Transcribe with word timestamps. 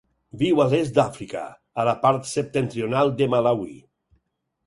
Viu 0.41 0.61
a 0.61 0.65
l'est 0.69 0.95
d'Àfrica, 0.95 1.43
a 1.83 1.85
la 1.89 1.93
part 2.07 2.25
septentrional 2.31 3.13
de 3.21 3.27
Malawi. 3.35 3.77